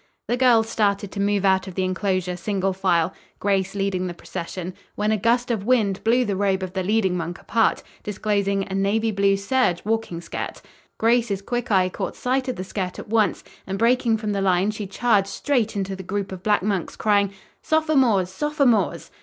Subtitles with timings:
[0.27, 4.73] The girls started to move out of the enclosure single file, Grace leading the procession,
[4.95, 8.73] when a gust of wind blew the robe of the leading monk apart, disclosing a
[8.73, 10.63] navy blue serge walking skirt.
[10.97, 14.71] Grace's quick eye caught sight of the skirt at once, and breaking from the line,
[14.71, 17.31] she charged straight into the group of black monks, crying:
[17.61, 18.31] "Sophomores!
[18.31, 19.11] Sophomores!"